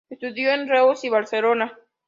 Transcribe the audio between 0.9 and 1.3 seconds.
y